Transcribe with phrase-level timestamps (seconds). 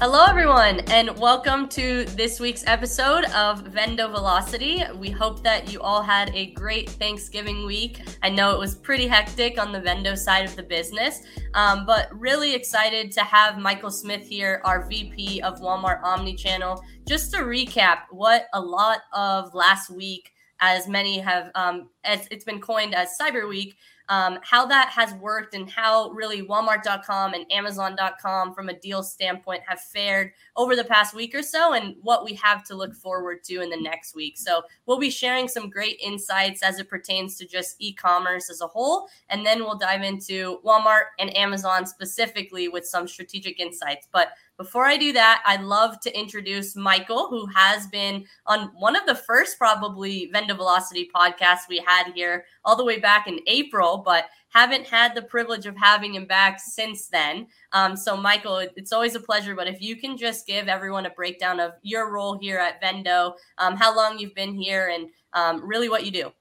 [0.00, 4.82] Hello, everyone, and welcome to this week's episode of Vendo Velocity.
[4.96, 8.00] We hope that you all had a great Thanksgiving week.
[8.22, 11.20] I know it was pretty hectic on the Vendo side of the business,
[11.52, 17.30] um, but really excited to have Michael Smith here, our VP of Walmart Omnichannel, just
[17.34, 22.62] to recap what a lot of last week, as many have, um, as it's been
[22.62, 23.76] coined as Cyber Week,
[24.10, 29.62] um, how that has worked and how really Walmart.com and Amazon.com, from a deal standpoint,
[29.66, 33.42] have fared over the past week or so, and what we have to look forward
[33.44, 34.36] to in the next week.
[34.36, 38.60] So, we'll be sharing some great insights as it pertains to just e commerce as
[38.60, 44.08] a whole, and then we'll dive into Walmart and Amazon specifically with some strategic insights.
[44.12, 48.94] But before I do that, I'd love to introduce Michael, who has been on one
[48.94, 53.40] of the first probably Vendo Velocity podcasts we had here all the way back in
[53.46, 57.46] April, but haven't had the privilege of having him back since then.
[57.72, 59.54] Um, so, Michael, it's always a pleasure.
[59.54, 63.32] But if you can just give everyone a breakdown of your role here at Vendo,
[63.56, 66.32] um, how long you've been here, and um, really what you do.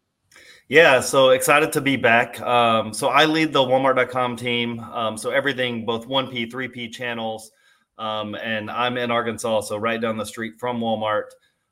[0.67, 2.42] Yeah, so excited to be back.
[2.42, 4.81] Um, so I lead the Walmart.com team.
[4.81, 7.52] Um, so everything, both 1P, 3P channels.
[8.00, 11.25] Um, and I'm in Arkansas, so right down the street from Walmart.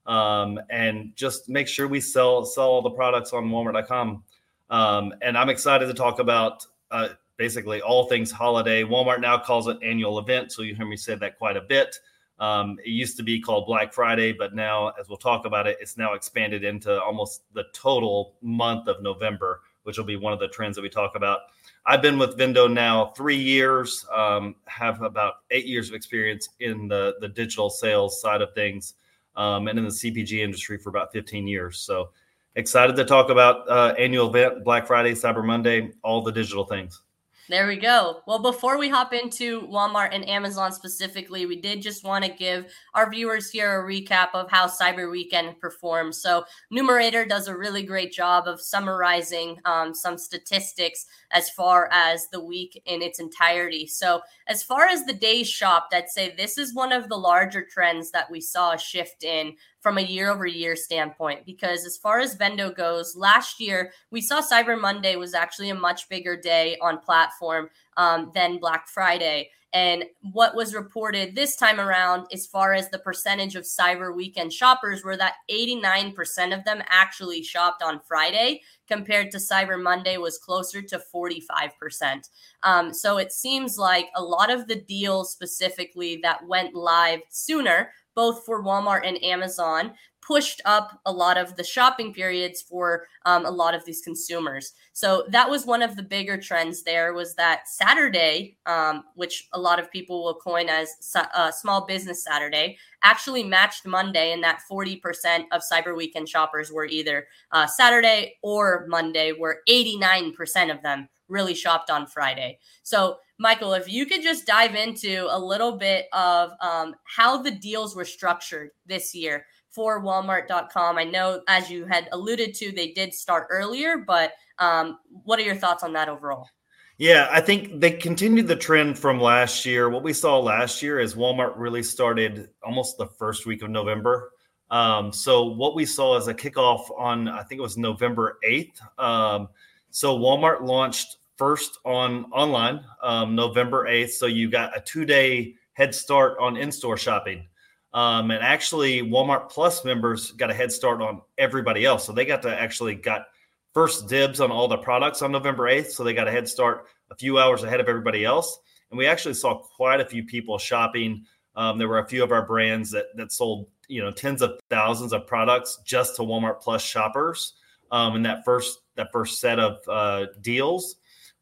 [0.06, 4.23] Um, and just make sure we sell sell all the products on Walmart.com.
[4.69, 8.84] Um, and I'm excited to talk about uh, basically all things holiday.
[8.84, 12.00] Walmart now calls it annual event, so you hear me say that quite a bit.
[12.39, 15.78] Um, it used to be called Black Friday, but now, as we'll talk about it,
[15.81, 20.40] it's now expanded into almost the total month of November, which will be one of
[20.40, 21.40] the trends that we talk about.
[21.86, 26.90] I've been with Vendo now three years, um, have about eight years of experience in
[26.90, 28.96] the, the digital sales side of things,
[29.38, 31.80] um, and in the CPG industry for about 15 years.
[31.80, 32.10] So
[32.56, 37.02] excited to talk about uh, annual event, Black Friday, Cyber Monday, all the digital things.
[37.50, 38.23] There we go.
[38.28, 42.66] Well, before we hop into Walmart and Amazon specifically, we did just want to give
[42.94, 46.13] our viewers here a recap of how Cyber Weekend performed.
[46.13, 52.28] So, Numerator does a really great job of summarizing um, some statistics as far as
[52.34, 53.88] the week in its entirety.
[53.88, 54.19] So,
[54.50, 58.12] as far as the days shopped, I'd say this is one of the larger trends
[58.12, 59.56] that we saw a shift in
[59.88, 64.20] from a year over year standpoint because as far as Vendo goes, last year we
[64.20, 69.50] saw Cyber Monday was actually a much bigger day on platform um, than Black Friday.
[69.74, 74.53] And what was reported this time around, as far as the percentage of Cyber Weekend
[74.53, 80.38] shoppers, were that 89% of them actually shopped on Friday, compared to Cyber Monday was
[80.38, 82.30] closer to 45%.
[82.63, 87.91] Um, so it seems like a lot of the deals specifically that went live sooner
[88.18, 89.94] both for Walmart and Amazon,
[90.28, 94.74] pushed up a lot of the shopping periods for um, a lot of these consumers.
[94.92, 96.84] So that was one of the bigger trends.
[96.84, 101.86] There was that Saturday, um, which a lot of people will coin as uh, Small
[101.86, 107.66] Business Saturday, actually matched Monday, and that 40% of Cyber Weekend shoppers were either uh,
[107.66, 112.59] Saturday or Monday, where 89% of them really shopped on Friday.
[112.84, 117.52] So Michael, if you could just dive into a little bit of um, how the
[117.52, 119.46] deals were structured this year
[119.78, 120.98] for Walmart.com.
[120.98, 125.44] I know, as you had alluded to, they did start earlier, but um, what are
[125.44, 126.50] your thoughts on that overall?
[126.98, 129.92] Yeah, I think they continued the trend from last year.
[129.92, 134.32] What we saw last year is Walmart really started almost the first week of November.
[134.72, 138.82] Um, so what we saw as a kickoff on, I think it was November 8th.
[138.98, 139.48] Um,
[139.92, 144.09] so Walmart launched first on online um, November 8th.
[144.09, 147.48] So you got a two day head start on in store shopping.
[147.97, 152.06] Um, and actually, Walmart Plus members got a head start on everybody else.
[152.06, 153.25] So they got to actually got
[153.74, 155.88] first dibs on all the products on November 8th.
[155.88, 158.59] So they got a head start a few hours ahead of everybody else.
[158.91, 161.25] And we actually saw quite a few people shopping.
[161.56, 164.59] Um, there were a few of our brands that, that sold, you know, tens of
[164.69, 167.53] thousands of products just to Walmart Plus shoppers
[167.90, 170.97] um, in that first that first set of uh, deals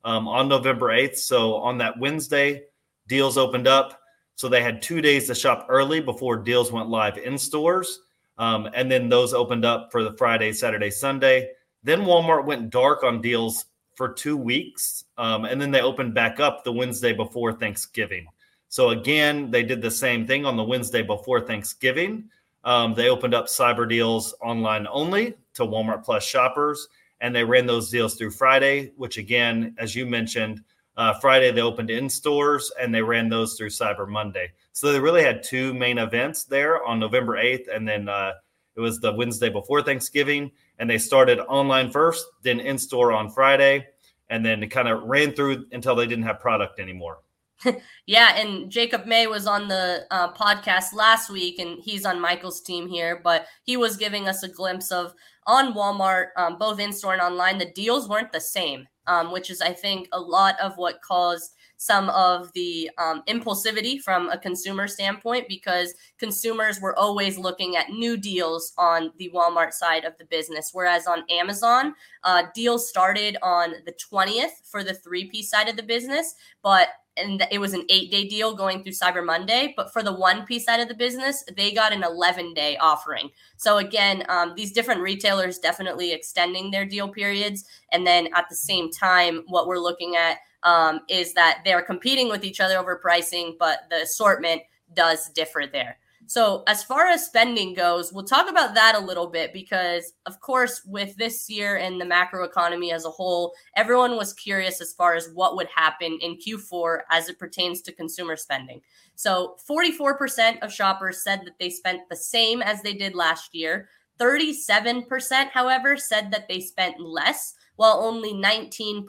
[0.06, 1.18] um, on November 8th.
[1.18, 2.64] So on that Wednesday,
[3.10, 4.00] deals opened up.
[4.36, 8.02] So they had two days to shop early before deals went live in stores.
[8.38, 11.52] Um, and then those opened up for the Friday, Saturday, Sunday.
[11.84, 13.66] Then Walmart went dark on deals
[13.96, 15.06] for two weeks.
[15.18, 18.28] Um, and then they opened back up the Wednesday before Thanksgiving.
[18.68, 22.30] So again, they did the same thing on the Wednesday before Thanksgiving.
[22.66, 26.90] Um, they opened up cyber deals online only to Walmart Plus shoppers
[27.22, 30.62] and they ran those deals through Friday, which again, as you mentioned,
[30.98, 34.52] uh, Friday they opened in stores and they ran those through Cyber Monday.
[34.72, 38.34] So they really had two main events there on November 8th, and then uh,
[38.76, 43.30] it was the Wednesday before Thanksgiving, and they started online first, then in store on
[43.30, 43.88] Friday,
[44.30, 47.20] and then it kind of ran through until they didn't have product anymore.
[48.06, 52.62] yeah, and Jacob May was on the uh, podcast last week, and he's on Michael's
[52.62, 55.14] team here, but he was giving us a glimpse of
[55.48, 59.50] on Walmart, um, both in store and online, the deals weren't the same, um, which
[59.50, 64.38] is, I think, a lot of what caused some of the um, impulsivity from a
[64.38, 70.18] consumer standpoint because consumers were always looking at new deals on the Walmart side of
[70.18, 70.70] the business.
[70.74, 71.94] Whereas on Amazon,
[72.24, 77.46] uh, deals started on the 20th for the 3P side of the business, but and
[77.52, 79.74] it was an eight day deal going through Cyber Monday.
[79.76, 83.30] But for the 1P side of the business, they got an 11 day offering.
[83.58, 87.66] So, again, um, these different retailers definitely extending their deal periods.
[87.92, 92.30] And then at the same time, what we're looking at um, is that they're competing
[92.30, 94.64] with each other over pricing, but the assortment
[94.94, 95.98] does differ there.
[96.28, 100.40] So, as far as spending goes, we'll talk about that a little bit because, of
[100.40, 104.94] course, with this year and the macro economy as a whole, everyone was curious as
[104.94, 108.82] far as what would happen in Q4 as it pertains to consumer spending.
[109.16, 113.88] So, 44% of shoppers said that they spent the same as they did last year.
[114.20, 119.06] 37%, however, said that they spent less while only 19%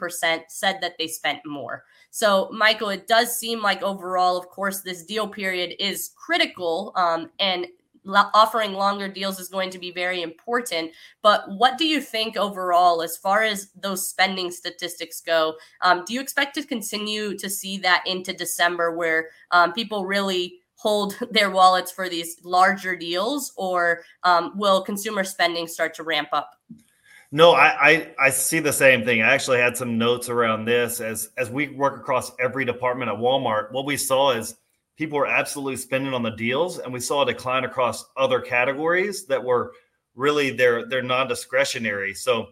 [0.49, 1.83] said that they spent more.
[2.11, 7.29] So, Michael, it does seem like overall, of course, this deal period is critical um,
[7.39, 7.67] and
[8.33, 10.91] offering longer deals is going to be very important.
[11.21, 15.55] But what do you think overall, as far as those spending statistics go?
[15.81, 20.59] Um, do you expect to continue to see that into December where um, people really
[20.75, 26.29] hold their wallets for these larger deals, or um, will consumer spending start to ramp
[26.31, 26.51] up?
[27.31, 29.21] No, I, I, I see the same thing.
[29.21, 33.17] I actually had some notes around this as as we work across every department at
[33.17, 33.71] Walmart.
[33.71, 34.55] What we saw is
[34.95, 39.25] people were absolutely spending on the deals, and we saw a decline across other categories
[39.25, 39.73] that were
[40.15, 42.13] really their their non-discretionary.
[42.13, 42.47] So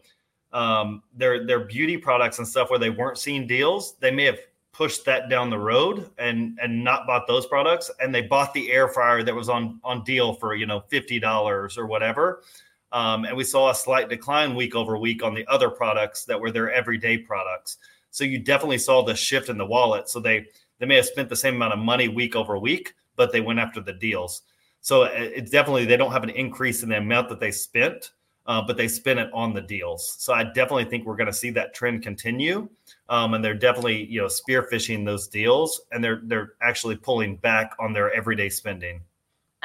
[0.52, 4.40] um, their their beauty products and stuff where they weren't seeing deals, they may have
[4.74, 8.70] pushed that down the road and and not bought those products, and they bought the
[8.74, 12.42] air fryer that was on on deal for you know fifty dollars or whatever.
[12.92, 16.40] Um, and we saw a slight decline week over week on the other products that
[16.40, 17.78] were their everyday products.
[18.12, 20.10] So you definitely saw the shift in the wallet.
[20.10, 20.46] So they
[20.80, 23.60] they may have spent the same amount of money week over week, but they went
[23.60, 24.44] after the deals.
[24.82, 28.12] So uh, it's definitely they don't have an increase in the amount that they spent,
[28.46, 30.16] uh, but they spent it on the deals.
[30.20, 32.70] So I definitely think we're going to see that trend continue,
[33.10, 37.76] um, and they're definitely you know spearfishing those deals, and they're they're actually pulling back
[37.80, 39.02] on their everyday spending.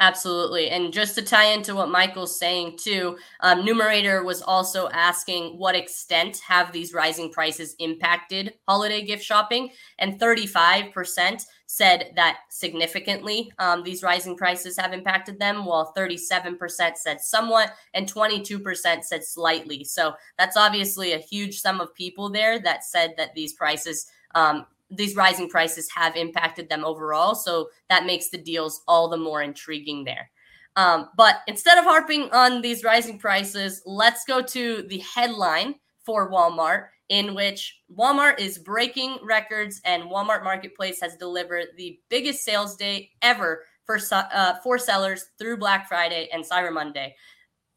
[0.01, 0.71] Absolutely.
[0.71, 5.75] And just to tie into what Michael's saying too, um, Numerator was also asking what
[5.75, 9.69] extent have these rising prices impacted holiday gift shopping?
[9.99, 17.21] And 35% said that significantly um, these rising prices have impacted them, while 37% said
[17.21, 19.83] somewhat and 22% said slightly.
[19.83, 24.65] So that's obviously a huge sum of people there that said that these prices um,
[24.91, 27.33] these rising prices have impacted them overall.
[27.33, 30.29] So that makes the deals all the more intriguing there.
[30.75, 36.31] Um, but instead of harping on these rising prices, let's go to the headline for
[36.31, 42.75] Walmart, in which Walmart is breaking records and Walmart Marketplace has delivered the biggest sales
[42.75, 47.15] day ever for, uh, for sellers through Black Friday and Cyber Monday.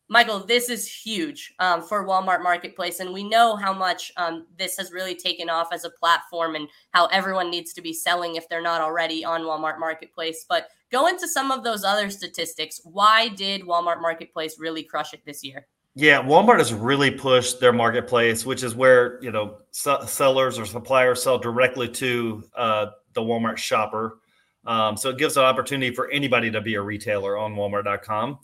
[0.08, 3.00] Michael, this is huge um, for Walmart Marketplace.
[3.00, 6.68] And we know how much um, this has really taken off as a platform and
[6.90, 10.44] how everyone needs to be selling if they're not already on Walmart Marketplace.
[10.46, 12.80] But go into some of those other statistics.
[12.84, 15.66] Why did Walmart Marketplace really crush it this year?
[15.96, 21.22] Yeah, Walmart has really pushed their marketplace, which is where you know sellers or suppliers
[21.22, 24.18] sell directly to uh, the Walmart shopper.
[24.66, 28.38] Um, so it gives an opportunity for anybody to be a retailer on Walmart.com.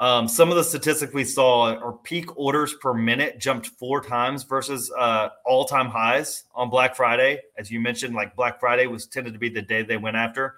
[0.00, 4.42] Um, some of the statistics we saw are peak orders per minute jumped four times
[4.42, 7.40] versus uh, all time highs on Black Friday.
[7.56, 10.56] As you mentioned, like Black Friday was tended to be the day they went after.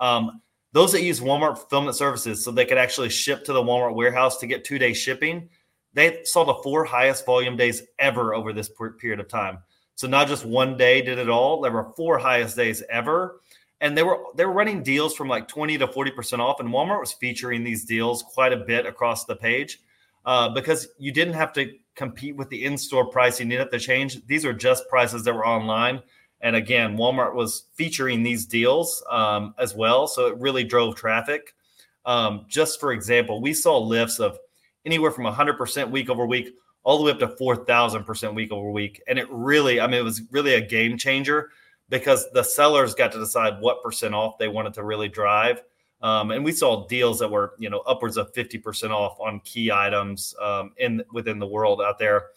[0.00, 3.94] Um, those that use Walmart fulfillment services so they could actually ship to the Walmart
[3.94, 5.48] warehouse to get two day shipping,
[5.94, 9.58] they saw the four highest volume days ever over this period of time.
[9.94, 13.41] So not just one day did it all, there were four highest days ever
[13.82, 16.70] and they were they were running deals from like 20 to 40 percent off and
[16.70, 19.80] walmart was featuring these deals quite a bit across the page
[20.24, 24.24] uh, because you didn't have to compete with the in-store price you have to change.
[24.26, 26.00] These are just prices that were online.
[26.40, 30.06] And again walmart was featuring these deals um, as well.
[30.06, 31.54] So it really drove traffic.
[32.06, 34.38] Um, just for example we saw lifts of
[34.86, 39.02] anywhere from 100% week over week all the way up to 4000% week over week.
[39.08, 41.50] And it really i mean it was really a game changer
[41.92, 45.62] because the sellers got to decide what percent off they wanted to really drive.
[46.00, 49.70] Um, and we saw deals that were, you know, upwards of 50% off on key
[49.70, 52.28] items um, in within the world out there.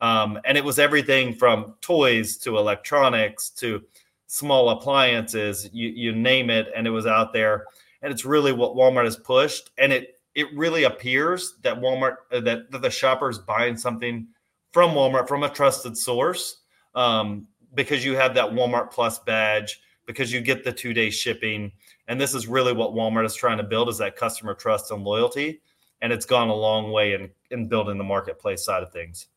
[0.00, 3.82] Um, and it was everything from toys to electronics to
[4.28, 7.66] small appliances, you you name it, and it was out there.
[8.00, 12.40] And it's really what Walmart has pushed, and it it really appears that Walmart uh,
[12.40, 14.26] that, that the shopper is buying something
[14.72, 16.62] from Walmart from a trusted source
[16.94, 21.72] um, because you have that Walmart Plus badge because you get the two day shipping,
[22.08, 25.04] and this is really what Walmart is trying to build is that customer trust and
[25.04, 25.60] loyalty,
[26.00, 29.28] and it's gone a long way in in building the marketplace side of things.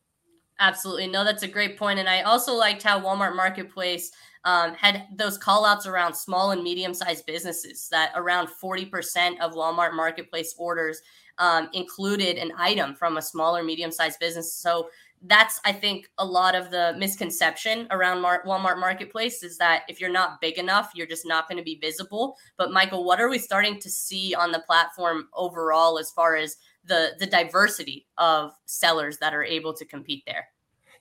[0.58, 1.06] Absolutely.
[1.06, 1.98] No, that's a great point.
[1.98, 4.10] And I also liked how Walmart Marketplace
[4.44, 9.52] um, had those call outs around small and medium sized businesses, that around 40% of
[9.52, 11.02] Walmart Marketplace orders
[11.38, 14.54] um, included an item from a small or medium sized business.
[14.54, 14.88] So
[15.28, 20.00] that's, I think, a lot of the misconception around Mar- Walmart Marketplace is that if
[20.00, 22.36] you're not big enough, you're just not going to be visible.
[22.56, 26.56] But, Michael, what are we starting to see on the platform overall as far as
[26.86, 30.48] the the diversity of sellers that are able to compete there.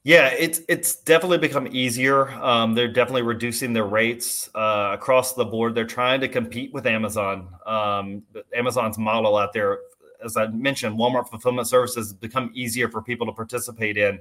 [0.04, 2.30] Yeah, it's it's definitely become easier.
[2.30, 5.74] Um, they're definitely reducing their rates uh, across the board.
[5.74, 7.50] They're trying to compete with Amazon.
[7.66, 8.22] Um,
[8.56, 9.80] Amazon's model out there,
[10.26, 14.20] as I mentioned, Walmart fulfillment services become easier for people to participate in.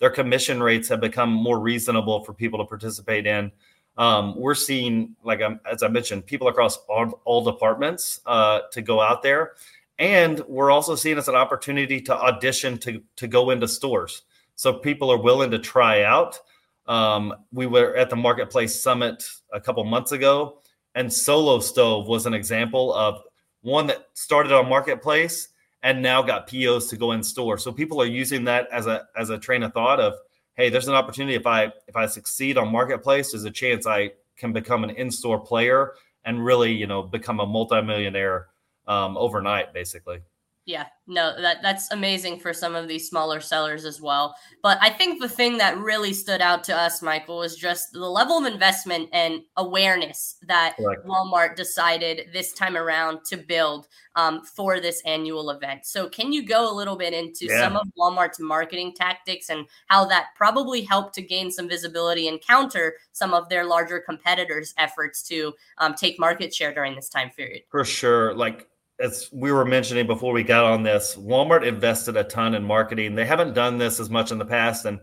[0.00, 3.52] Their commission rates have become more reasonable for people to participate in.
[3.96, 8.82] Um, we're seeing, like um, as I mentioned, people across all, all departments uh, to
[8.82, 9.52] go out there
[9.98, 14.22] and we're also seeing as an opportunity to audition to to go into stores
[14.56, 16.38] so people are willing to try out
[16.86, 20.58] um, we were at the marketplace summit a couple months ago
[20.94, 23.22] and solo stove was an example of
[23.64, 25.48] one that started on marketplace
[25.82, 29.06] and now got pos to go in store so people are using that as a
[29.16, 30.14] as a train of thought of
[30.54, 34.10] hey there's an opportunity if i if i succeed on marketplace there's a chance i
[34.36, 35.92] can become an in-store player
[36.24, 38.48] and really you know become a multimillionaire
[38.86, 40.20] um, overnight, basically.
[40.66, 44.34] Yeah, no, that that's amazing for some of these smaller sellers as well.
[44.62, 48.08] But I think the thing that really stood out to us, Michael, was just the
[48.08, 51.04] level of investment and awareness that Correct.
[51.06, 55.84] Walmart decided this time around to build um, for this annual event.
[55.84, 57.60] So, can you go a little bit into yeah.
[57.60, 62.40] some of Walmart's marketing tactics and how that probably helped to gain some visibility and
[62.40, 67.28] counter some of their larger competitors' efforts to um, take market share during this time
[67.36, 67.64] period?
[67.70, 68.66] For sure, like
[69.00, 73.14] as we were mentioning before we got on this, Walmart invested a ton in marketing.
[73.14, 74.84] They haven't done this as much in the past.
[74.84, 75.00] And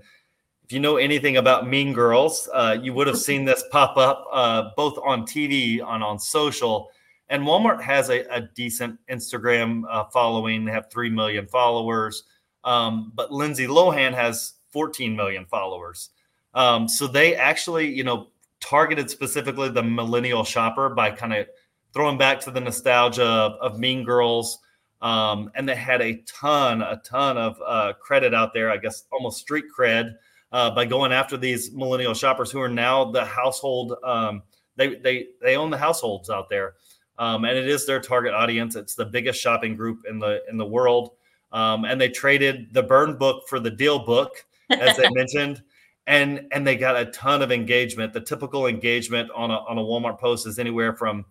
[0.63, 4.25] if you know anything about Mean Girls, uh, you would have seen this pop up
[4.31, 6.89] uh, both on TV and on social.
[7.29, 10.65] And Walmart has a, a decent Instagram uh, following.
[10.65, 12.23] They have 3 million followers.
[12.63, 16.09] Um, but Lindsay Lohan has 14 million followers.
[16.53, 18.27] Um, so they actually, you know,
[18.59, 21.47] targeted specifically the millennial shopper by kind of–
[21.93, 24.59] throwing back to the nostalgia of, of Mean Girls.
[25.01, 29.05] Um, and they had a ton, a ton of uh, credit out there, I guess
[29.11, 30.13] almost street cred,
[30.51, 33.95] uh, by going after these millennial shoppers who are now the household.
[34.03, 34.43] Um,
[34.75, 36.75] they they they own the households out there,
[37.17, 38.75] um, and it is their target audience.
[38.75, 41.11] It's the biggest shopping group in the in the world,
[41.51, 45.61] um, and they traded the burn book for the deal book, as they mentioned.
[46.07, 48.11] And, and they got a ton of engagement.
[48.11, 51.25] The typical engagement on a, on a Walmart post is anywhere from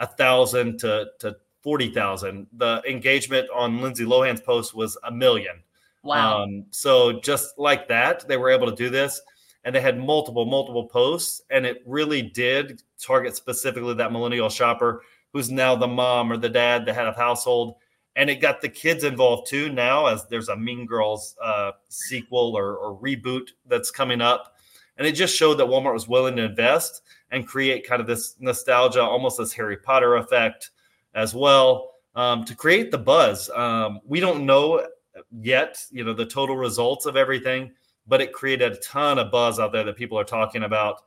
[0.00, 2.48] a thousand to to forty thousand.
[2.54, 5.62] The engagement on Lindsay Lohan's post was a million.
[6.02, 6.42] Wow!
[6.42, 9.20] Um, so just like that, they were able to do this,
[9.64, 15.02] and they had multiple multiple posts, and it really did target specifically that millennial shopper
[15.32, 17.76] who's now the mom or the dad, the head of household.
[18.16, 22.56] And it got the kids involved too now, as there's a Mean Girls uh, sequel
[22.56, 24.56] or, or reboot that's coming up.
[24.96, 28.36] And it just showed that Walmart was willing to invest and create kind of this
[28.40, 30.70] nostalgia, almost this Harry Potter effect
[31.14, 33.50] as well, um, to create the buzz.
[33.50, 34.86] Um, we don't know
[35.30, 37.72] yet, you know, the total results of everything,
[38.06, 41.02] but it created a ton of buzz out there that people are talking about.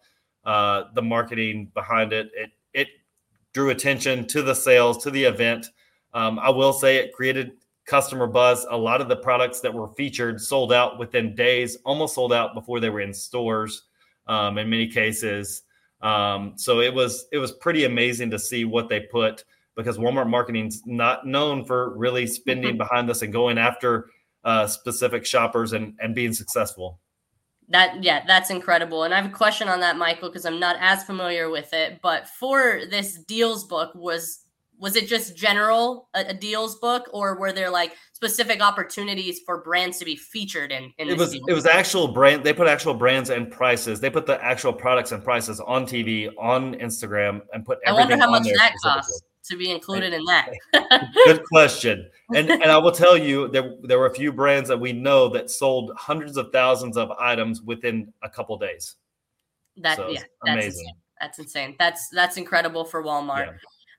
[0.45, 2.87] Uh, the marketing behind it, it it
[3.53, 5.67] drew attention to the sales, to the event.
[6.13, 7.53] Um, I will say it created
[7.85, 8.65] customer buzz.
[8.69, 12.53] A lot of the products that were featured sold out within days, almost sold out
[12.53, 13.83] before they were in stores.
[14.27, 15.63] Um, in many cases,
[16.03, 19.45] um, so it was it was pretty amazing to see what they put
[19.75, 22.77] because Walmart marketing's not known for really spending mm-hmm.
[22.77, 24.09] behind this and going after
[24.43, 26.99] uh, specific shoppers and and being successful.
[27.69, 29.03] That yeah, that's incredible.
[29.03, 31.99] And I have a question on that, Michael, because I'm not as familiar with it.
[32.01, 34.42] But for this deals book, was
[34.79, 39.61] was it just general a, a, deals book or were there like specific opportunities for
[39.61, 42.93] brands to be featured in, in it was it was actual brand they put actual
[42.93, 47.65] brands and prices they put the actual products and prices on tv on instagram and
[47.65, 50.49] put i wonder how much that costs to be included in that.
[51.25, 52.09] Good question.
[52.33, 55.29] And and i will tell you there there were a few brands that we know
[55.29, 58.95] that sold hundreds of thousands of items within a couple days.
[59.77, 60.93] That so yeah amazing.
[61.19, 61.75] That's insane.
[61.79, 63.45] That's that's incredible for Walmart.
[63.45, 63.51] Yeah.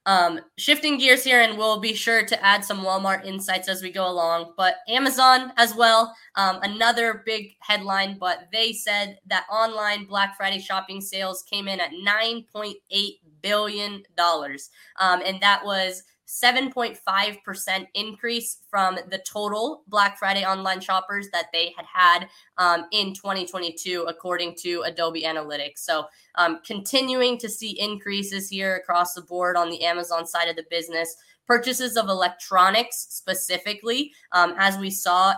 [0.06, 3.90] Um, shifting gears here, and we'll be sure to add some Walmart insights as we
[3.90, 4.52] go along.
[4.56, 8.18] But Amazon as well, um, another big headline.
[8.18, 13.20] But they said that online Black Friday shopping sales came in at nine point eight
[13.40, 14.70] billion dollars,
[15.00, 21.74] um, and that was 7.5% increase from the total Black Friday online shoppers that they
[21.76, 22.28] had had
[22.58, 25.78] um, in 2022, according to Adobe Analytics.
[25.78, 30.56] So, um, continuing to see increases here across the board on the Amazon side of
[30.56, 31.14] the business.
[31.46, 35.34] Purchases of electronics specifically, um, as we saw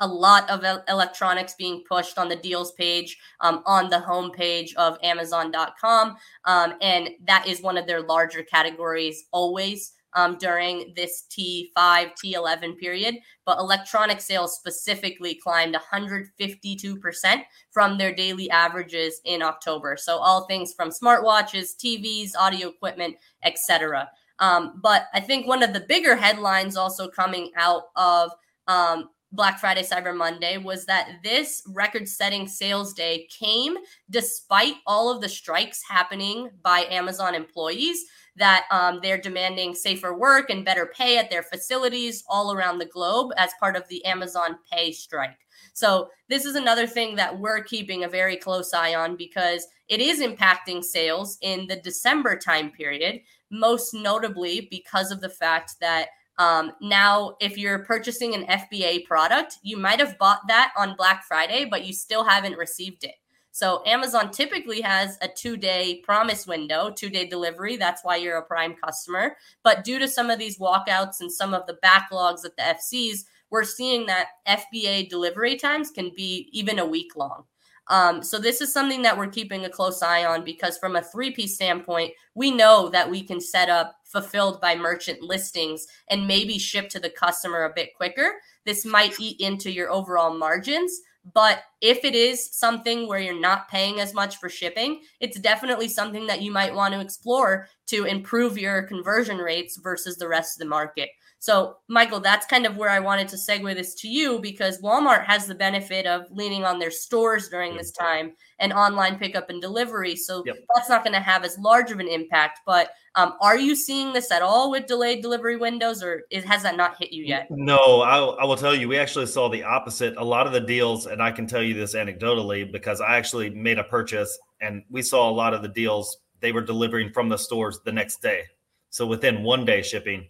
[0.00, 4.96] a lot of electronics being pushed on the deals page um, on the homepage of
[5.02, 11.68] amazon.com um, and that is one of their larger categories always um, during this T5,
[11.76, 19.96] T11 period, but electronic sales specifically climbed 152% from their daily averages in October.
[19.96, 24.08] So all things from smartwatches, TVs, audio equipment, etc.
[24.38, 28.30] Um, but I think one of the bigger headlines also coming out of
[28.66, 33.76] um, Black Friday, Cyber Monday was that this record setting sales day came
[34.08, 38.04] despite all of the strikes happening by Amazon employees
[38.36, 42.86] that um, they're demanding safer work and better pay at their facilities all around the
[42.86, 45.36] globe as part of the Amazon pay strike.
[45.72, 50.00] So, this is another thing that we're keeping a very close eye on because it
[50.00, 53.20] is impacting sales in the December time period,
[53.50, 56.08] most notably because of the fact that
[56.38, 61.24] um, now, if you're purchasing an FBA product, you might have bought that on Black
[61.24, 63.16] Friday, but you still haven't received it.
[63.50, 67.76] So Amazon typically has a two day promise window, two day delivery.
[67.76, 69.36] That's why you're a prime customer.
[69.64, 73.24] But due to some of these walkouts and some of the backlogs at the FCs,
[73.50, 77.44] we're seeing that FBA delivery times can be even a week long.
[77.88, 81.00] Um, so this is something that we're keeping a close eye on because from a
[81.00, 86.58] 3P standpoint, we know that we can set up fulfilled by merchant listings and maybe
[86.58, 88.32] ship to the customer a bit quicker.
[88.64, 91.00] This might eat into your overall margins,
[91.34, 95.88] but if it is something where you're not paying as much for shipping, it's definitely
[95.88, 100.56] something that you might want to explore to improve your conversion rates versus the rest
[100.56, 101.10] of the market.
[101.40, 105.24] So, Michael, that's kind of where I wanted to segue this to you because Walmart
[105.24, 109.62] has the benefit of leaning on their stores during this time and online pickup and
[109.62, 110.16] delivery.
[110.16, 110.56] So, yep.
[110.74, 112.60] that's not going to have as large of an impact.
[112.66, 116.64] But um, are you seeing this at all with delayed delivery windows, or is, has
[116.64, 117.46] that not hit you yet?
[117.50, 120.16] No, I, I will tell you, we actually saw the opposite.
[120.16, 123.50] A lot of the deals, and I can tell you this anecdotally because I actually
[123.50, 127.28] made a purchase and we saw a lot of the deals they were delivering from
[127.28, 128.42] the stores the next day.
[128.90, 130.28] So, within one day shipping.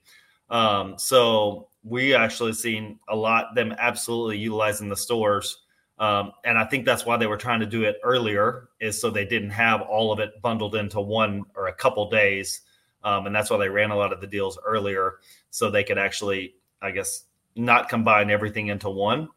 [0.50, 5.62] Um, so we actually seen a lot them absolutely utilizing the stores.
[5.98, 9.10] Um, and I think that's why they were trying to do it earlier, is so
[9.10, 12.62] they didn't have all of it bundled into one or a couple days.
[13.02, 15.18] Um, and that's why they ran a lot of the deals earlier,
[15.50, 17.24] so they could actually, I guess,
[17.56, 19.28] not combine everything into one.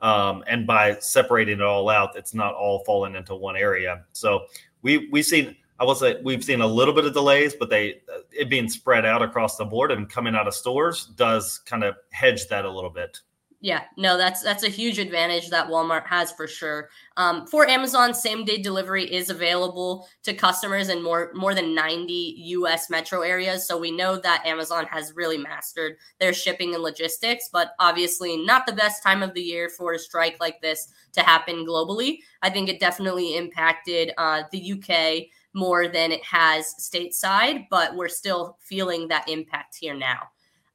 [0.00, 4.04] Um, and by separating it all out, it's not all falling into one area.
[4.12, 4.46] So
[4.82, 8.00] we we've seen I will say we've seen a little bit of delays, but they
[8.32, 11.96] it being spread out across the board and coming out of stores does kind of
[12.12, 13.20] hedge that a little bit.
[13.60, 16.90] Yeah, no, that's that's a huge advantage that Walmart has for sure.
[17.16, 22.12] Um, for Amazon, same day delivery is available to customers in more more than 90
[22.38, 22.90] U.S.
[22.90, 23.66] metro areas.
[23.66, 28.66] So we know that Amazon has really mastered their shipping and logistics, but obviously not
[28.66, 32.18] the best time of the year for a strike like this to happen globally.
[32.42, 38.08] I think it definitely impacted uh, the UK more than it has stateside, but we're
[38.08, 40.20] still feeling that impact here now.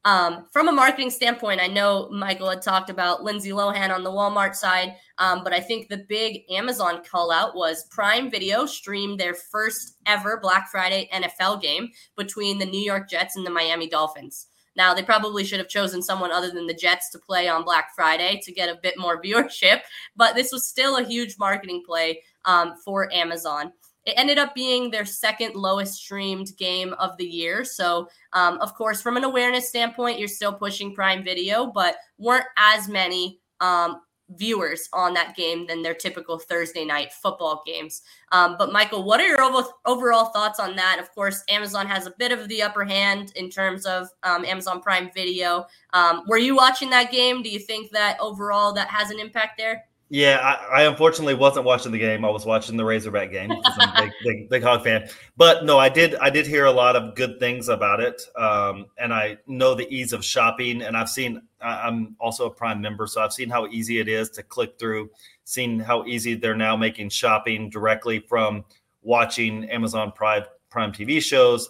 [0.03, 4.09] Um, from a marketing standpoint, I know Michael had talked about Lindsay Lohan on the
[4.09, 9.19] Walmart side, um, but I think the big Amazon call out was Prime Video streamed
[9.19, 13.87] their first ever Black Friday NFL game between the New York Jets and the Miami
[13.87, 14.47] Dolphins.
[14.75, 17.89] Now, they probably should have chosen someone other than the Jets to play on Black
[17.95, 19.81] Friday to get a bit more viewership,
[20.15, 23.71] but this was still a huge marketing play um, for Amazon.
[24.05, 27.63] It ended up being their second lowest streamed game of the year.
[27.63, 32.47] So, um, of course, from an awareness standpoint, you're still pushing Prime Video, but weren't
[32.57, 34.01] as many um,
[34.37, 38.01] viewers on that game than their typical Thursday night football games.
[38.31, 39.43] Um, but, Michael, what are your
[39.85, 40.97] overall thoughts on that?
[40.99, 44.81] Of course, Amazon has a bit of the upper hand in terms of um, Amazon
[44.81, 45.65] Prime Video.
[45.93, 47.43] Um, were you watching that game?
[47.43, 49.83] Do you think that overall that has an impact there?
[50.13, 52.25] Yeah, I, I, unfortunately wasn't watching the game.
[52.25, 55.07] I was watching the Razorback game I'm a big, big, big hog fan.
[55.37, 56.15] But no, I did.
[56.15, 59.87] I did hear a lot of good things about it, um, and I know the
[59.89, 60.81] ease of shopping.
[60.81, 61.41] And I've seen.
[61.61, 65.11] I'm also a Prime member, so I've seen how easy it is to click through.
[65.45, 68.65] Seen how easy they're now making shopping directly from
[69.03, 71.69] watching Amazon Prime Prime TV shows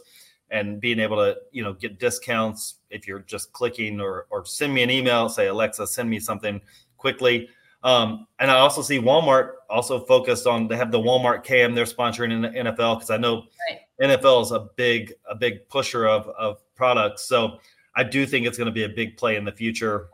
[0.50, 4.74] and being able to you know get discounts if you're just clicking or or send
[4.74, 6.60] me an email say alexa send me something
[6.98, 7.48] quickly
[7.84, 11.86] um, and i also see walmart also focused on they have the walmart cam they're
[11.86, 13.80] sponsoring in the nfl because i know right.
[14.02, 17.60] nfl is a big a big pusher of of products so
[17.96, 20.08] i do think it's going to be a big play in the future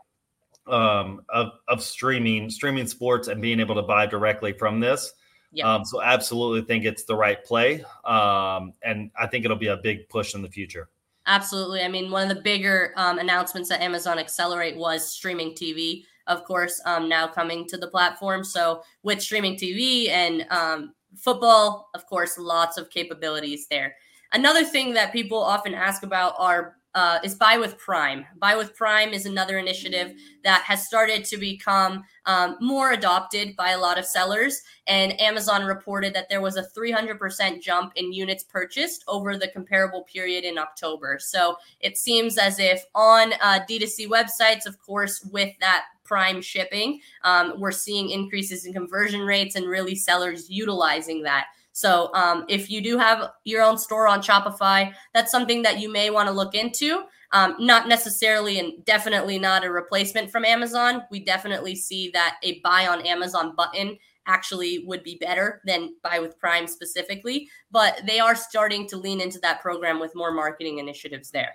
[0.66, 5.14] um, of, of streaming streaming sports and being able to buy directly from this
[5.52, 5.74] yeah.
[5.74, 7.84] Um, so absolutely think it's the right play.
[8.04, 10.88] Um, and I think it'll be a big push in the future.
[11.26, 11.82] Absolutely.
[11.82, 16.44] I mean, one of the bigger um, announcements at Amazon Accelerate was streaming TV, of
[16.44, 18.44] course, um, now coming to the platform.
[18.44, 23.94] So with streaming TV and um, football, of course, lots of capabilities there.
[24.32, 28.26] Another thing that people often ask about are uh, is Buy with Prime.
[28.38, 33.70] Buy with Prime is another initiative that has started to become um, more adopted by
[33.70, 34.62] a lot of sellers.
[34.86, 40.02] And Amazon reported that there was a 300% jump in units purchased over the comparable
[40.12, 41.18] period in October.
[41.20, 47.00] So it seems as if on uh, D2C websites, of course, with that prime shipping,
[47.22, 51.44] um, we're seeing increases in conversion rates and really sellers utilizing that.
[51.72, 55.92] So um, if you do have your own store on Shopify, that's something that you
[55.92, 57.04] may want to look into.
[57.32, 61.02] Um, not necessarily and definitely not a replacement from Amazon.
[61.10, 66.18] We definitely see that a buy on Amazon button actually would be better than buy
[66.20, 70.78] with Prime specifically, but they are starting to lean into that program with more marketing
[70.78, 71.52] initiatives there.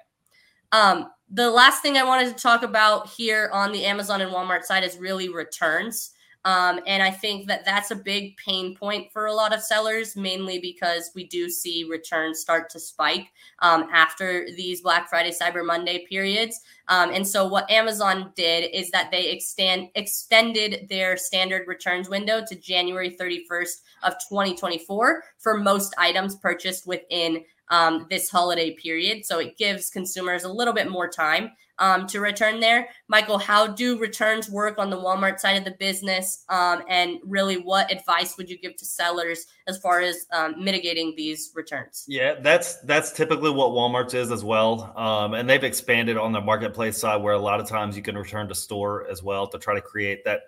[0.73, 4.63] Um, the last thing I wanted to talk about here on the Amazon and Walmart
[4.63, 6.09] side is really returns.
[6.45, 10.17] Um, and I think that that's a big pain point for a lot of sellers,
[10.17, 13.27] mainly because we do see returns start to spike
[13.59, 16.59] um, after these Black Friday, Cyber Monday periods.
[16.89, 22.43] Um, and so, what Amazon did is that they extend extended their standard returns window
[22.45, 29.25] to January 31st of 2024 for most items purchased within um, this holiday period.
[29.25, 32.89] So it gives consumers a little bit more time um, to return there.
[33.07, 36.45] Michael, how do returns work on the Walmart side of the business?
[36.49, 41.13] Um, and really, what advice would you give to sellers as far as um, mitigating
[41.17, 42.05] these returns?
[42.07, 44.93] Yeah, that's that's typically what Walmart's is as well.
[44.97, 48.17] Um, and they've expanded on the marketplace side where a lot of times you can
[48.17, 50.41] return to store as well to try to create that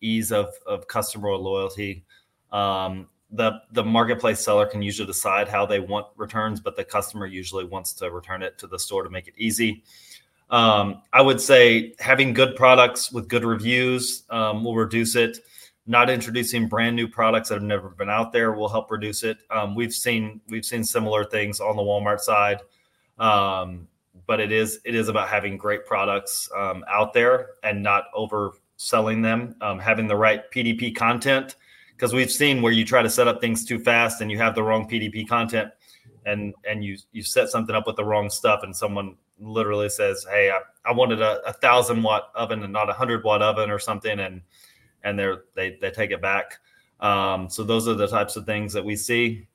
[0.00, 2.04] ease of, of customer loyalty.
[2.52, 7.26] Um, the the marketplace seller can usually decide how they want returns, but the customer
[7.26, 9.82] usually wants to return it to the store to make it easy.
[10.50, 15.38] Um, I would say having good products with good reviews um, will reduce it.
[15.86, 19.38] Not introducing brand new products that have never been out there will help reduce it.
[19.50, 22.60] Um, we've seen we've seen similar things on the Walmart side,
[23.18, 23.88] um,
[24.26, 29.22] but it is it is about having great products um, out there and not overselling
[29.22, 29.54] them.
[29.60, 31.56] Um, having the right PDP content
[31.98, 34.54] because we've seen where you try to set up things too fast and you have
[34.54, 35.72] the wrong PDP content
[36.26, 40.24] and and you you set something up with the wrong stuff and someone literally says,
[40.30, 43.70] "Hey, I, I wanted a, a, thousand watt oven and not a hundred watt oven
[43.70, 44.42] or something," and
[45.02, 46.58] and they're they they take it back.
[47.00, 49.48] Um, so those are the types of things that we see.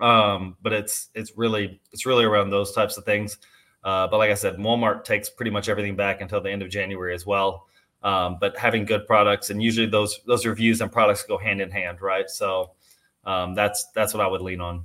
[0.00, 3.38] Um, but it's it's really it's really around those types of things.
[3.82, 6.70] Uh, but like I said, Walmart takes pretty much everything back until the end of
[6.70, 7.66] January as well.
[8.04, 11.70] Um, but having good products and usually those those reviews and products go hand in
[11.70, 12.28] hand, right?
[12.28, 12.72] So
[13.24, 14.84] um, that's that's what I would lean on.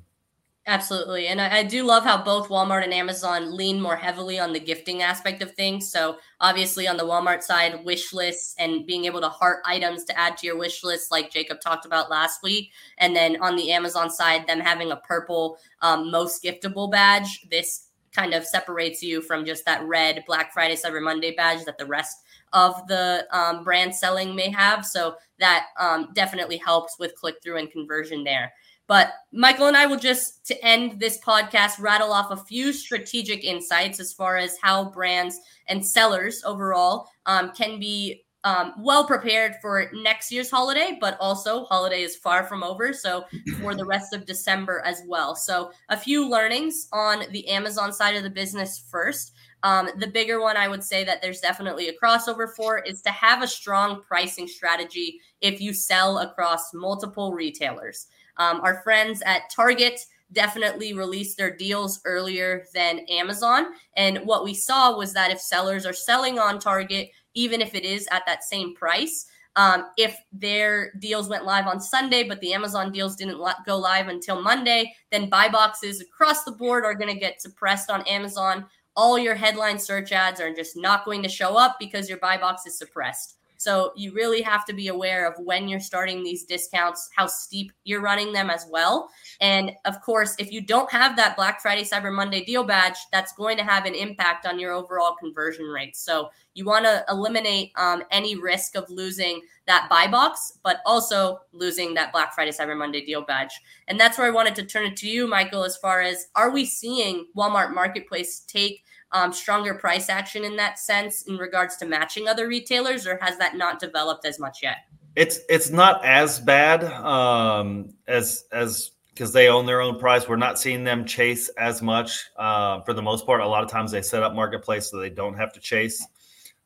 [0.70, 1.26] Absolutely.
[1.28, 4.60] And I, I, do love how both Walmart and Amazon lean more heavily on the
[4.60, 5.90] gifting aspect of things.
[5.90, 10.20] So, obviously, on the Walmart side, wish lists and being able to heart items to
[10.20, 12.70] add to your wish list, like Jacob talked about last week.
[13.00, 17.48] And then on the Amazon side, them having a purple um, most giftable badge.
[17.50, 21.80] This kind of separates you from just that red Black Friday, Cyber Monday badge that
[21.80, 22.18] the rest
[22.54, 24.86] of the um, brand selling may have.
[24.86, 28.52] So, that um, definitely helps with click through and conversion there.
[28.90, 33.44] But Michael and I will just, to end this podcast, rattle off a few strategic
[33.44, 39.58] insights as far as how brands and sellers overall um, can be um, well prepared
[39.62, 42.92] for next year's holiday, but also holiday is far from over.
[42.92, 43.26] So
[43.62, 45.36] for the rest of December as well.
[45.36, 49.34] So a few learnings on the Amazon side of the business first.
[49.64, 53.10] Um, the bigger one I would say that there's definitely a crossover for is to
[53.10, 58.08] have a strong pricing strategy if you sell across multiple retailers.
[58.38, 60.00] Um, our friends at Target
[60.32, 63.68] definitely released their deals earlier than Amazon.
[63.96, 67.84] And what we saw was that if sellers are selling on Target, even if it
[67.84, 72.54] is at that same price, um, if their deals went live on Sunday, but the
[72.54, 77.14] Amazon deals didn't go live until Monday, then buy boxes across the board are going
[77.14, 78.66] to get suppressed on Amazon.
[78.96, 82.38] All your headline search ads are just not going to show up because your buy
[82.38, 83.39] box is suppressed.
[83.60, 87.74] So you really have to be aware of when you're starting these discounts, how steep
[87.84, 89.10] you're running them as well.
[89.42, 93.34] And of course, if you don't have that Black Friday, Cyber Monday deal badge, that's
[93.34, 95.98] going to have an impact on your overall conversion rate.
[95.98, 101.42] So you want to eliminate um, any risk of losing that buy box, but also
[101.52, 103.52] losing that Black Friday, Cyber Monday deal badge.
[103.90, 106.50] And that's where I wanted to turn it to you, Michael, as far as are
[106.50, 111.86] we seeing Walmart Marketplace take um, stronger price action in that sense in regards to
[111.86, 114.78] matching other retailers, or has that not developed as much yet?
[115.16, 120.28] It's it's not as bad um, as as because they own their own price.
[120.30, 123.42] We're not seeing them chase as much uh, for the most part.
[123.42, 126.06] A lot of times they set up marketplace so they don't have to chase.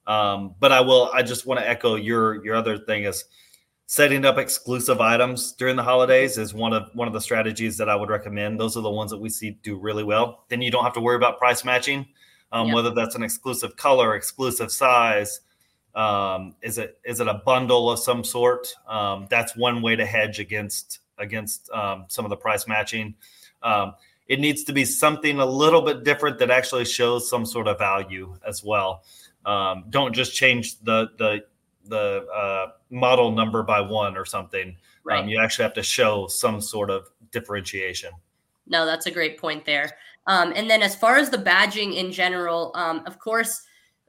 [0.05, 1.09] Um, but I will.
[1.13, 3.25] I just want to echo your your other thing is
[3.85, 7.89] setting up exclusive items during the holidays is one of one of the strategies that
[7.89, 8.59] I would recommend.
[8.59, 10.45] Those are the ones that we see do really well.
[10.49, 12.05] Then you don't have to worry about price matching,
[12.53, 12.75] um, yep.
[12.75, 15.41] whether that's an exclusive color, exclusive size.
[15.95, 18.73] Um, is it is it a bundle of some sort?
[18.87, 23.15] Um, that's one way to hedge against against um, some of the price matching.
[23.61, 23.95] Um,
[24.27, 27.77] it needs to be something a little bit different that actually shows some sort of
[27.77, 29.03] value as well.
[29.45, 31.43] Um, don't just change the the
[31.85, 34.77] the uh, model number by one or something.
[35.03, 35.19] Right.
[35.19, 38.11] Um, you actually have to show some sort of differentiation.
[38.67, 39.97] No, that's a great point there.
[40.27, 43.61] Um, and then as far as the badging in general, um, of course,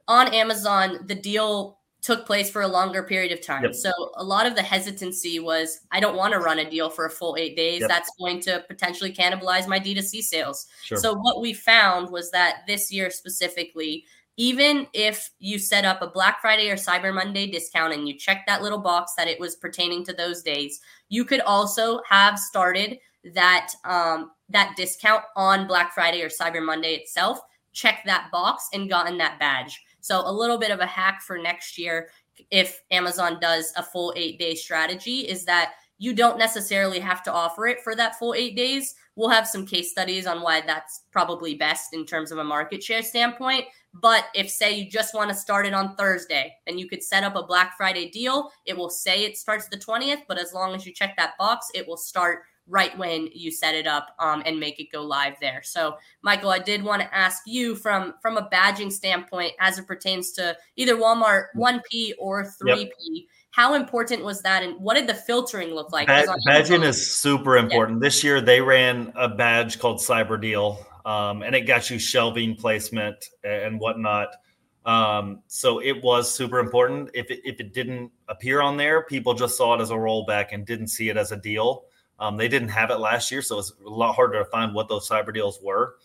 [0.07, 3.63] on Amazon, the deal took place for a longer period of time.
[3.63, 3.73] Yep.
[3.73, 7.07] So a lot of the hesitancy was I don't want to run a deal for
[7.07, 7.81] a full eight days.
[7.81, 7.89] Yep.
[7.89, 10.67] That's going to potentially cannibalize my D2C sales.
[10.83, 10.99] Sure.
[10.99, 14.05] So what we found was that this year specifically,
[14.37, 18.45] even if you set up a Black Friday or Cyber Monday discount and you check
[18.45, 22.99] that little box that it was pertaining to those days, you could also have started
[23.33, 27.39] that um, that discount on Black Friday or Cyber Monday itself.
[27.73, 29.81] Check that box and gotten that badge.
[30.01, 32.09] So a little bit of a hack for next year,
[32.51, 37.31] if Amazon does a full eight day strategy, is that you don't necessarily have to
[37.31, 38.95] offer it for that full eight days.
[39.15, 42.83] We'll have some case studies on why that's probably best in terms of a market
[42.83, 43.65] share standpoint.
[43.93, 47.23] But if, say, you just want to start it on Thursday, then you could set
[47.23, 48.51] up a Black Friday deal.
[48.65, 51.71] It will say it starts the 20th, but as long as you check that box,
[51.73, 55.33] it will start right when you set it up um, and make it go live
[55.41, 55.61] there.
[55.63, 59.87] So, Michael, I did want to ask you from from a badging standpoint, as it
[59.87, 62.87] pertains to either Walmart 1P or 3P.
[62.99, 63.23] Yep.
[63.51, 66.07] How important was that, and what did the filtering look like?
[66.07, 68.01] Bad, badging is super important.
[68.01, 68.07] Yeah.
[68.07, 72.55] This year, they ran a badge called Cyber Deal, um, and it got you shelving
[72.55, 74.35] placement and whatnot.
[74.85, 77.09] Um, so it was super important.
[77.13, 80.49] If it, if it didn't appear on there, people just saw it as a rollback
[80.51, 81.85] and didn't see it as a deal.
[82.19, 84.87] Um, they didn't have it last year, so it's a lot harder to find what
[84.87, 85.95] those cyber deals were.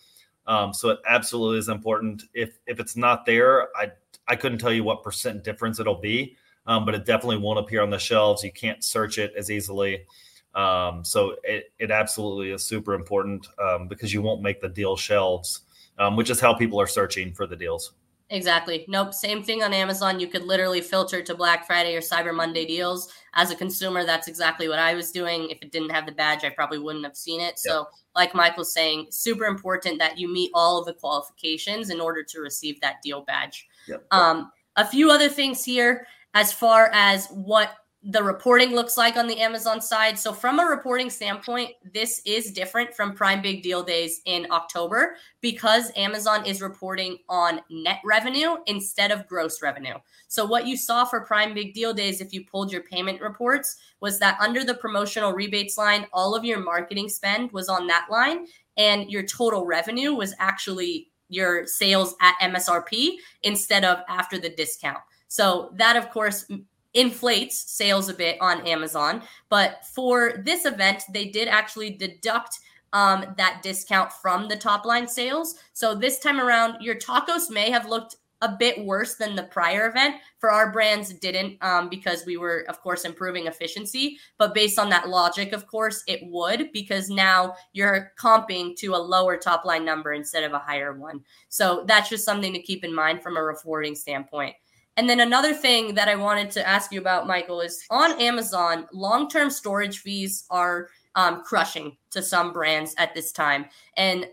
[0.47, 2.23] Um, so it absolutely is important.
[2.33, 3.91] If if it's not there, I
[4.27, 7.81] I couldn't tell you what percent difference it'll be, um, but it definitely won't appear
[7.81, 8.43] on the shelves.
[8.43, 10.05] You can't search it as easily.
[10.53, 14.97] Um, so it, it absolutely is super important um, because you won't make the deal
[14.97, 15.61] shelves,
[15.97, 17.93] um, which is how people are searching for the deals.
[18.31, 18.85] Exactly.
[18.87, 19.13] Nope.
[19.13, 20.19] Same thing on Amazon.
[20.19, 23.11] You could literally filter to Black Friday or Cyber Monday deals.
[23.33, 25.49] As a consumer, that's exactly what I was doing.
[25.49, 27.59] If it didn't have the badge, I probably wouldn't have seen it.
[27.59, 32.23] So, like Michael's saying, super important that you meet all of the qualifications in order
[32.23, 33.67] to receive that deal badge.
[33.87, 34.05] Yep.
[34.11, 39.27] Um, a few other things here as far as what the reporting looks like on
[39.27, 40.17] the Amazon side.
[40.17, 45.17] So, from a reporting standpoint, this is different from Prime Big Deal Days in October
[45.39, 49.93] because Amazon is reporting on net revenue instead of gross revenue.
[50.27, 53.77] So, what you saw for Prime Big Deal Days, if you pulled your payment reports,
[53.99, 58.07] was that under the promotional rebates line, all of your marketing spend was on that
[58.09, 63.11] line, and your total revenue was actually your sales at MSRP
[63.43, 64.99] instead of after the discount.
[65.27, 66.47] So, that of course
[66.93, 69.23] inflates sales a bit on Amazon.
[69.49, 72.59] But for this event, they did actually deduct
[72.93, 75.55] um, that discount from the top line sales.
[75.73, 79.87] So this time around, your TACoS may have looked a bit worse than the prior
[79.87, 80.15] event.
[80.39, 84.17] For our brands, didn't um, because we were, of course, improving efficiency.
[84.37, 88.97] But based on that logic, of course, it would because now you're comping to a
[88.97, 91.21] lower top line number instead of a higher one.
[91.49, 94.55] So that's just something to keep in mind from a reporting standpoint.
[94.97, 98.87] And then another thing that I wanted to ask you about, Michael, is on Amazon,
[98.91, 103.65] long term storage fees are um, crushing to some brands at this time.
[103.97, 104.27] And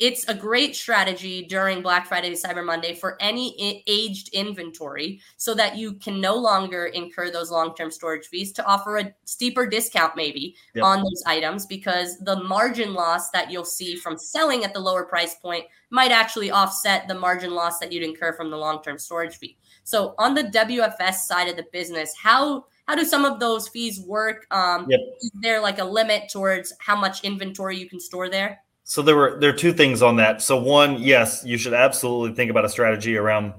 [0.00, 5.76] it's a great strategy during Black Friday Cyber Monday for any aged inventory so that
[5.76, 10.16] you can no longer incur those long term storage fees to offer a steeper discount,
[10.16, 10.84] maybe yep.
[10.84, 15.04] on those items, because the margin loss that you'll see from selling at the lower
[15.04, 18.98] price point might actually offset the margin loss that you'd incur from the long term
[18.98, 19.56] storage fee.
[19.84, 24.00] So, on the WFS side of the business, how how do some of those fees
[24.00, 24.46] work?
[24.50, 25.00] Um, yep.
[25.20, 28.60] Is there like a limit towards how much inventory you can store there?
[28.84, 30.42] So there were there are two things on that.
[30.42, 33.54] So one, yes, you should absolutely think about a strategy around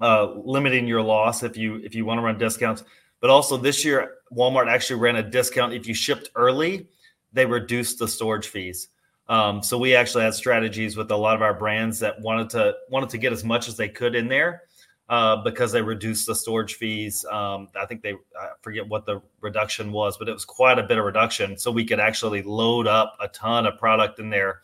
[0.00, 2.84] uh, limiting your loss if you if you want to run discounts.
[3.20, 6.88] But also this year, Walmart actually ran a discount if you shipped early.
[7.32, 8.88] They reduced the storage fees.
[9.28, 12.74] Um, so we actually had strategies with a lot of our brands that wanted to
[12.90, 14.62] wanted to get as much as they could in there
[15.10, 17.24] uh, because they reduced the storage fees.
[17.28, 20.84] Um, I think they I forget what the reduction was, but it was quite a
[20.84, 21.58] bit of reduction.
[21.58, 24.60] So we could actually load up a ton of product in there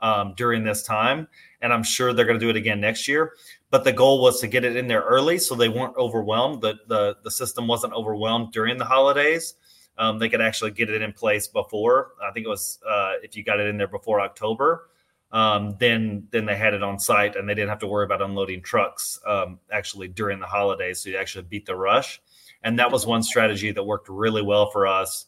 [0.00, 1.28] um, during this time.
[1.60, 3.34] And I'm sure they're going to do it again next year.
[3.70, 6.62] But the goal was to get it in there early so they weren't overwhelmed.
[6.62, 9.54] The the, the system wasn't overwhelmed during the holidays.
[9.98, 12.12] Um, they could actually get it in place before.
[12.26, 14.89] I think it was uh, if you got it in there before October
[15.32, 18.20] um, then then they had it on site and they didn't have to worry about
[18.20, 21.00] unloading trucks um, actually during the holidays.
[21.00, 22.20] So you actually beat the rush,
[22.62, 25.26] and that was one strategy that worked really well for us.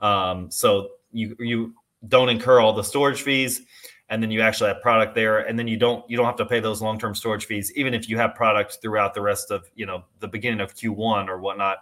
[0.00, 1.74] Um, so you you
[2.08, 3.62] don't incur all the storage fees,
[4.08, 6.46] and then you actually have product there, and then you don't you don't have to
[6.46, 9.70] pay those long term storage fees, even if you have product throughout the rest of
[9.76, 11.78] you know the beginning of Q1 or whatnot.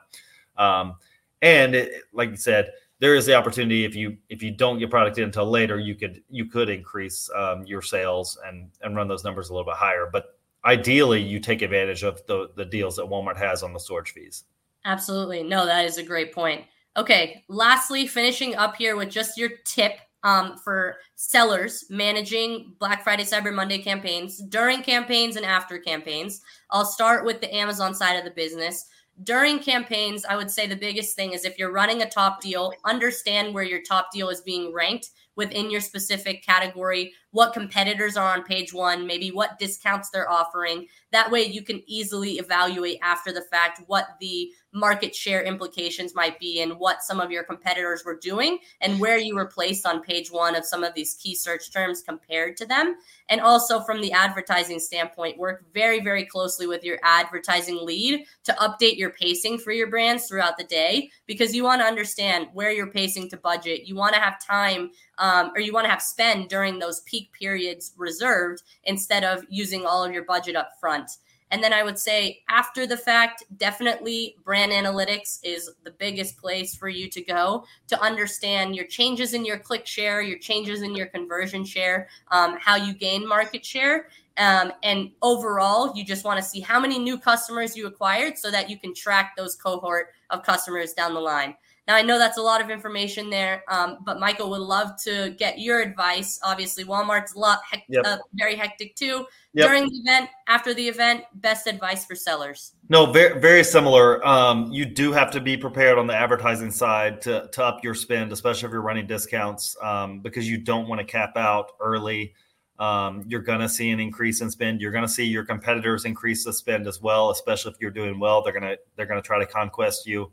[0.59, 0.97] Um,
[1.41, 2.71] and it, like you said,
[3.03, 5.97] there is the opportunity if you if you don't get product in until later, you
[5.97, 9.75] could you could increase um, your sales and and run those numbers a little bit
[9.75, 10.09] higher.
[10.11, 14.13] But ideally, you take advantage of the the deals that Walmart has on the storage
[14.13, 14.45] fees.
[14.85, 16.65] Absolutely, no, that is a great point.
[16.97, 23.25] Okay, lastly, finishing up here with just your tip um, for sellers managing Black Friday,
[23.25, 26.43] Cyber Monday campaigns during campaigns and after campaigns.
[26.71, 28.87] I'll start with the Amazon side of the business
[29.23, 32.73] during campaigns, I would say the biggest thing is if you're running a top deal,
[32.85, 38.33] understand where your top deal is being ranked within your specific category, what competitors are
[38.33, 40.87] on page one, maybe what discounts they're offering.
[41.11, 46.39] That way, you can easily evaluate after the fact what the market share implications might
[46.39, 50.03] be and what some of your competitors were doing and where you were placed on
[50.03, 52.97] page one of some of these key search terms compared to them.
[53.29, 58.53] And also, from the advertising standpoint, work very, very closely with your advertising lead to
[58.55, 62.71] update your pacing for your brands throughout the day because you want to understand where
[62.71, 63.87] you're pacing to budget.
[63.87, 67.22] You want to have time um, or you want to have spend during those peak
[67.33, 71.11] periods reserved instead of using all of your budget up front.
[71.53, 76.75] And then I would say after the fact, definitely brand analytics is the biggest place
[76.75, 80.97] for you to go to understand your changes in your click share, your changes in
[80.97, 84.09] your conversion share, um, how you gain market share.
[84.39, 88.51] Um, and overall, you just want to see how many new customers you acquired so
[88.51, 91.55] that you can track those cohort of customers down the line.
[91.89, 95.35] Now, I know that's a lot of information there, um, but Michael would love to
[95.37, 96.39] get your advice.
[96.45, 98.05] Obviously, Walmart's a lot yep.
[98.07, 99.27] uh, very hectic too.
[99.55, 99.69] Yep.
[99.69, 102.75] During the event, after the event, best advice for sellers?
[102.89, 104.25] No, very very similar.
[104.27, 107.95] Um, you do have to be prepared on the advertising side to, to up your
[107.95, 112.33] spend, especially if you're running discounts, um, because you don't want to cap out early.
[112.79, 114.81] Um, you're going to see an increase in spend.
[114.81, 118.21] You're going to see your competitors increase the spend as well, especially if you're doing
[118.21, 118.43] well.
[118.43, 120.31] They're going to they're going to try to conquest you.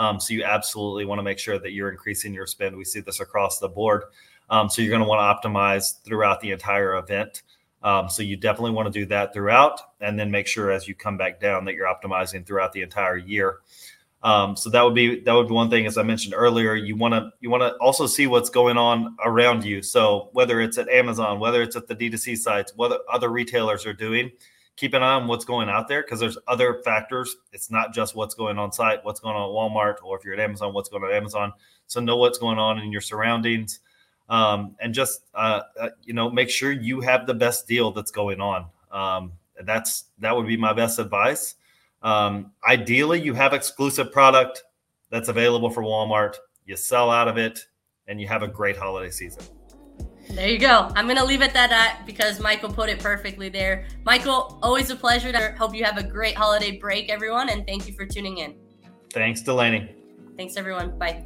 [0.00, 2.74] Um, so you absolutely want to make sure that you're increasing your spend.
[2.74, 4.04] We see this across the board.
[4.48, 7.42] Um, so you're going to want to optimize throughout the entire event.
[7.82, 10.94] Um, so you definitely want to do that throughout, and then make sure as you
[10.94, 13.58] come back down that you're optimizing throughout the entire year.
[14.22, 16.74] Um, so that would be that would be one thing, as I mentioned earlier.
[16.74, 19.82] You want to you want to also see what's going on around you.
[19.82, 23.94] So whether it's at Amazon, whether it's at the D2C sites, what other retailers are
[23.94, 24.30] doing,
[24.80, 27.36] keep an eye on what's going out there because there's other factors.
[27.52, 30.32] It's not just what's going on site, what's going on at Walmart, or if you're
[30.32, 31.52] at Amazon, what's going on at Amazon.
[31.86, 33.80] So know what's going on in your surroundings,
[34.30, 38.10] um, and just uh, uh, you know make sure you have the best deal that's
[38.10, 38.64] going on.
[38.90, 39.32] Um,
[39.64, 41.56] that's that would be my best advice.
[42.02, 44.64] Um, ideally, you have exclusive product
[45.10, 46.36] that's available for Walmart.
[46.64, 47.66] You sell out of it,
[48.06, 49.42] and you have a great holiday season.
[50.34, 50.90] There you go.
[50.94, 53.86] I'm going to leave it at that because Michael put it perfectly there.
[54.04, 55.32] Michael, always a pleasure.
[55.32, 58.54] To hope you have a great holiday break, everyone, and thank you for tuning in.
[59.12, 59.94] Thanks, Delaney.
[60.36, 60.98] Thanks, everyone.
[60.98, 61.24] Bye.